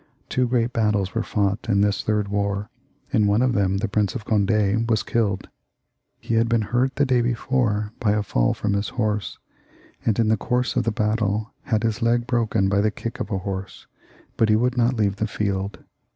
Two 0.29 0.47
great 0.47 0.73
battles 0.73 1.13
were 1.13 1.21
fought 1.21 1.69
in 1.69 1.81
this 1.81 2.01
third 2.03 2.27
war; 2.27 2.71
in 3.13 3.27
one 3.27 3.43
of 3.43 3.53
them 3.53 3.77
the 3.77 3.87
Prince 3.87 4.15
of 4.15 4.25
Cond4 4.25 4.89
was 4.89 5.03
killed. 5.03 5.47
He 6.19 6.33
had 6.33 6.49
been 6.49 6.63
hurt 6.63 6.95
the 6.95 7.05
day 7.05 7.21
before 7.21 7.91
by 7.99 8.13
a 8.13 8.23
faU 8.23 8.53
from 8.53 8.73
his 8.73 8.89
horse, 8.89 9.37
and 10.03 10.17
in 10.17 10.27
the 10.27 10.37
course 10.37 10.75
of 10.75 10.85
the 10.85 10.91
battle 10.91 11.53
had 11.65 11.83
his 11.83 12.01
leg 12.01 12.25
broken 12.25 12.67
by 12.67 12.79
a 12.79 12.89
horse's 13.37 13.85
kick, 13.85 13.89
but 14.37 14.49
he 14.49 14.55
would 14.55 14.75
not 14.75 14.95
leave 14.95 15.17
the 15.17 15.27
field. 15.27 15.83